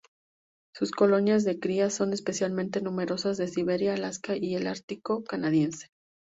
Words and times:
Sus 0.73 0.89
colonias 0.89 1.43
de 1.43 1.59
cría 1.59 1.91
son 1.91 2.11
especialmente 2.11 2.81
numerosas 2.81 3.37
de 3.37 3.47
Siberia, 3.47 3.93
Alaska 3.93 4.35
y 4.35 4.55
el 4.55 4.65
Ártico 4.65 5.23
canadiense. 5.23 5.89